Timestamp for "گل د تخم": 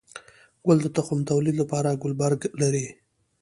0.65-1.19